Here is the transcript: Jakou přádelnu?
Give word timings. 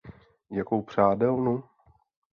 Jakou 0.49 0.81
přádelnu? 0.81 1.63